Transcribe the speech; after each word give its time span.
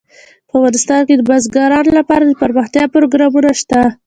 په 0.49 0.53
افغانستان 0.59 1.01
کې 1.07 1.15
د 1.15 1.21
بزګانو 1.29 1.91
لپاره 1.99 2.23
دپرمختیا 2.25 2.83
پروګرامونه 2.95 3.51
شته. 3.59 3.81